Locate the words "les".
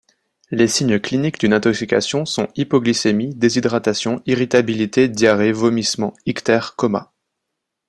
0.49-0.67